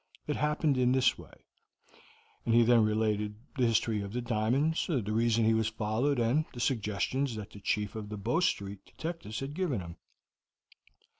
[0.25, 1.45] It happened in this way;"
[2.43, 6.45] and he then related the history of the diamonds, the reason he was followed, and
[6.55, 9.97] the suggestions that the Chief of the Bow Street detectives had given him.